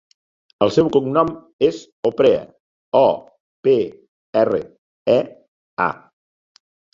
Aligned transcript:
El 0.67 0.71
seu 0.75 0.87
cognom 0.93 1.27
és 1.67 1.81
Oprea: 2.11 2.39
o, 3.01 3.03
pe, 3.69 3.75
erra, 4.45 4.63
e, 5.17 5.19
a. 5.89 5.93